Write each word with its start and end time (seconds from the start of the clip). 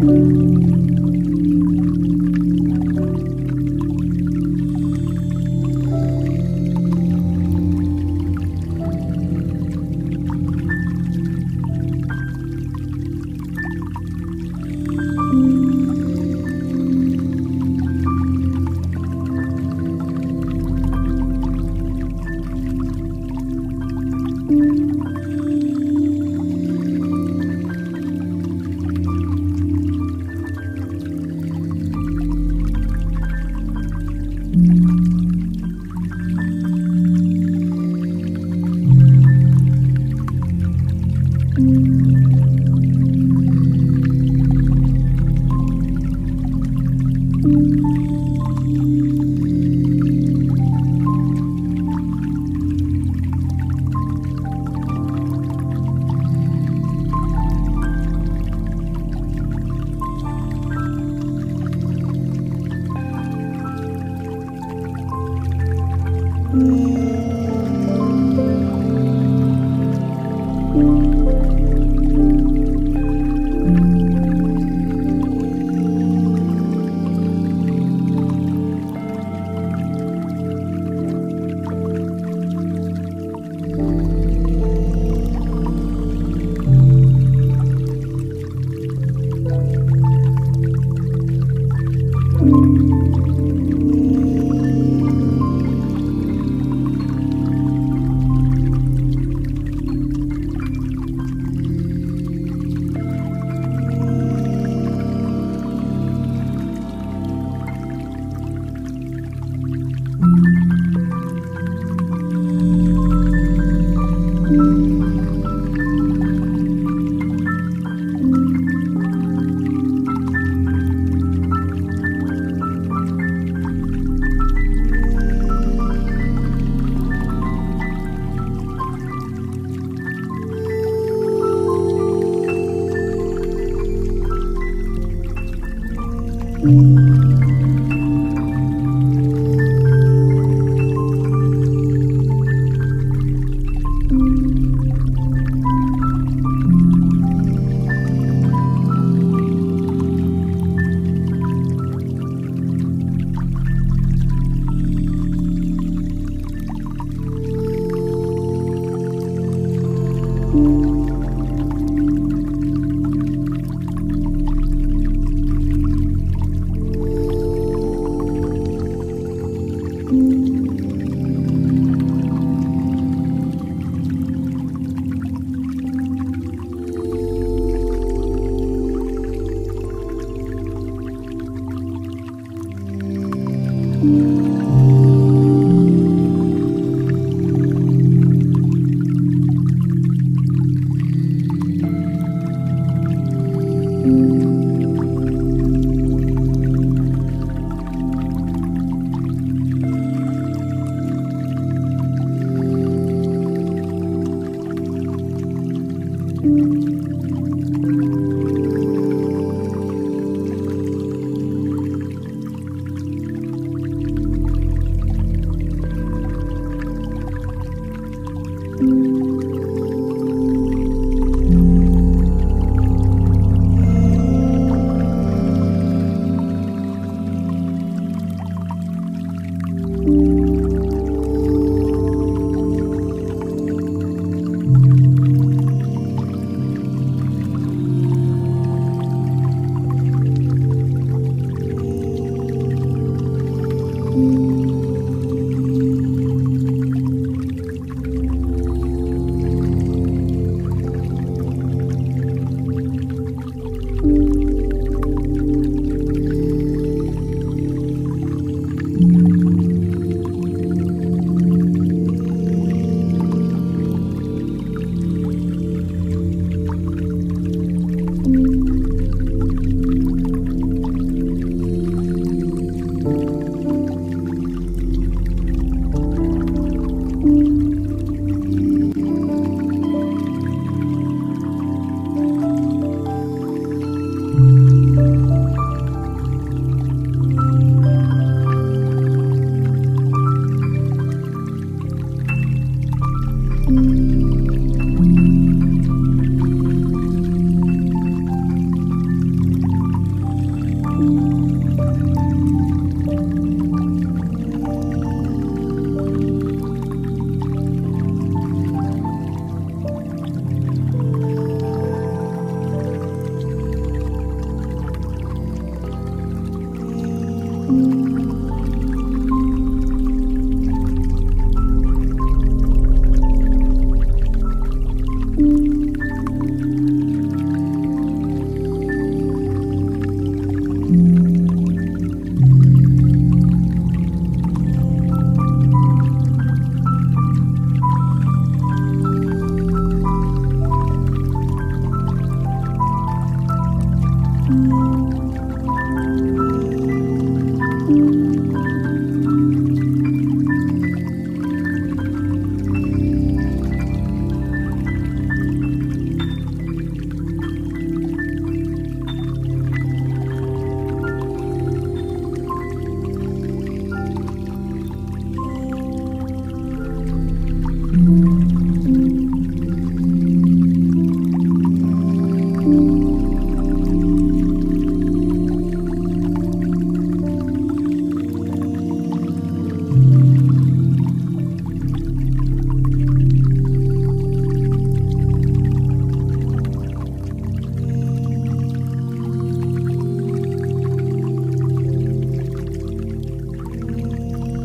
Música 0.00 1.07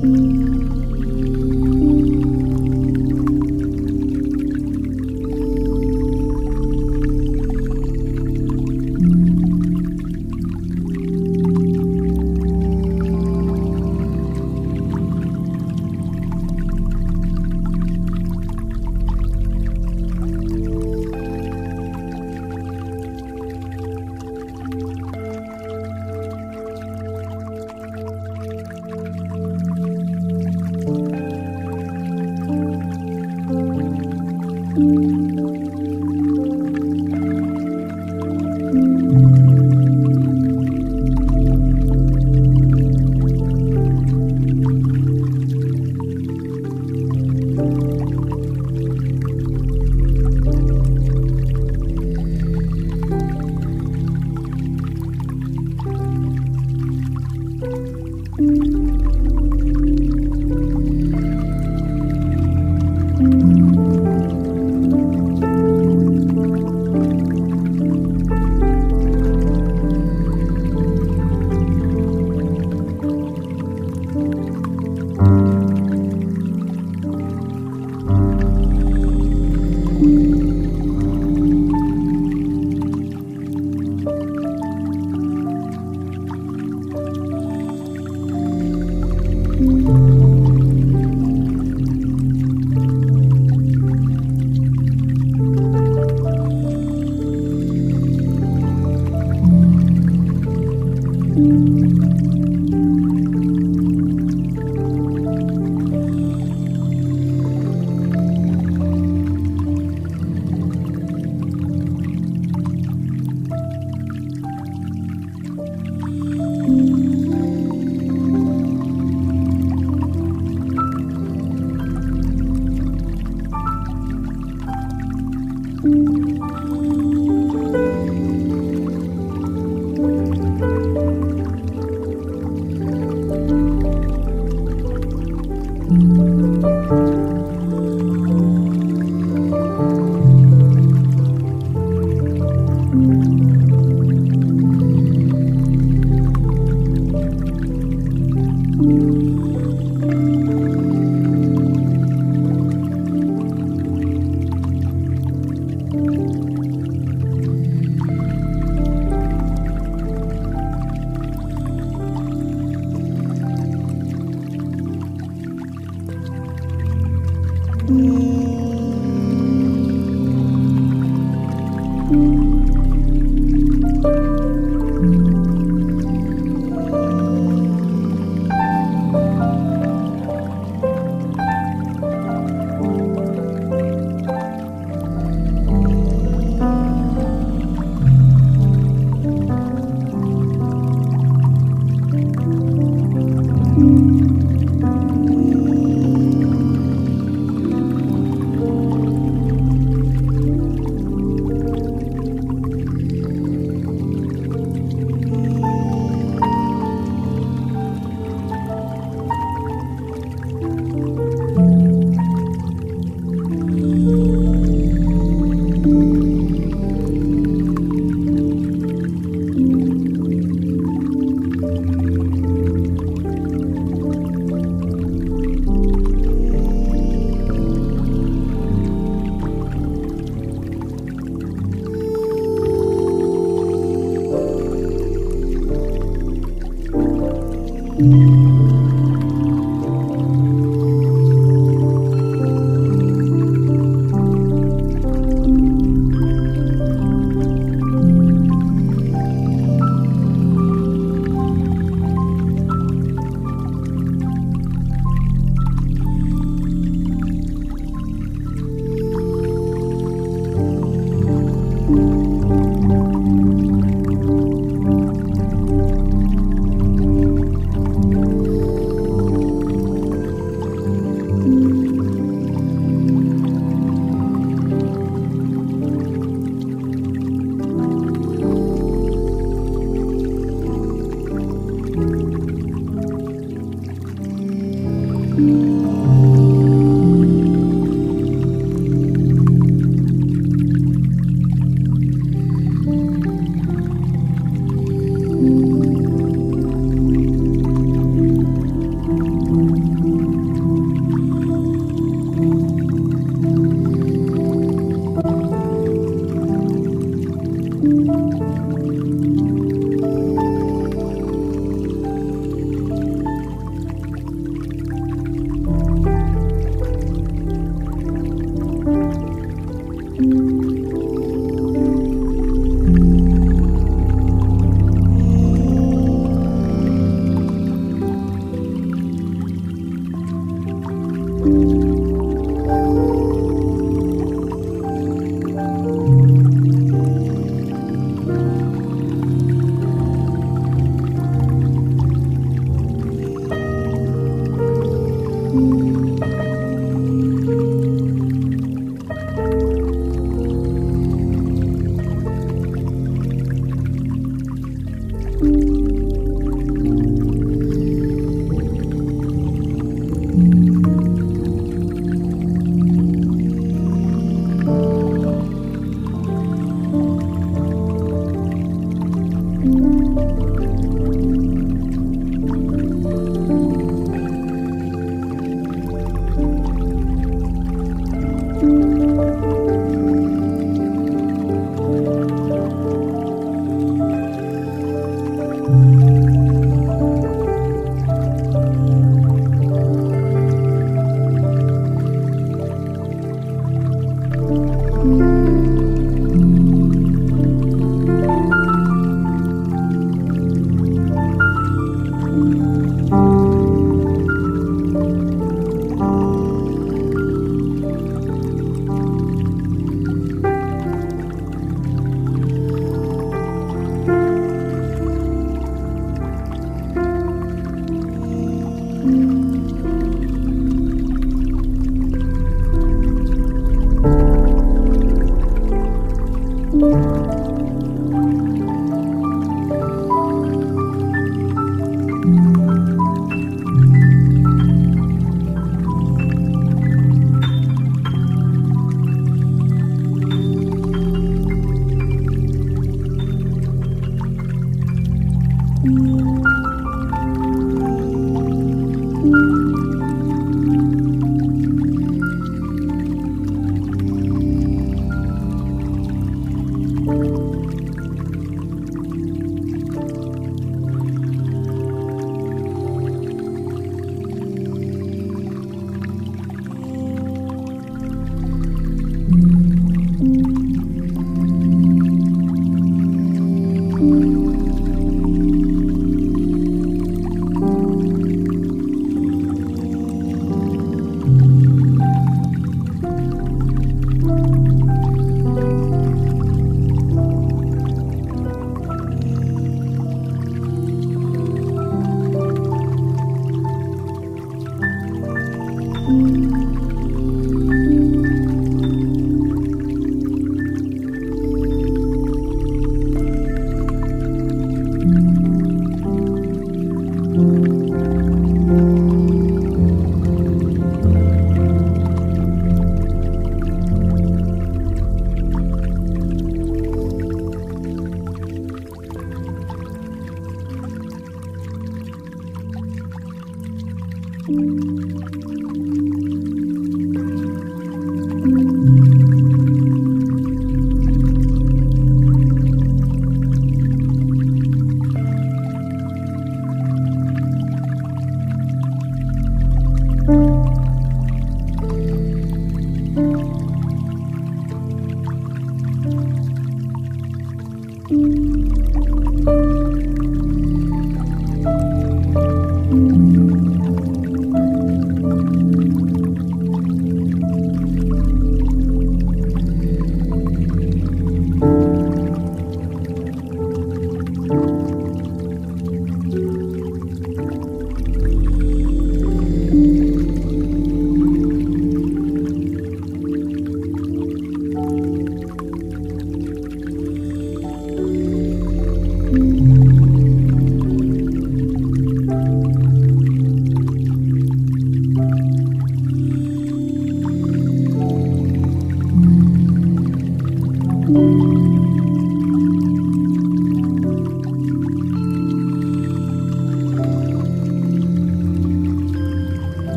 Música 0.00 0.67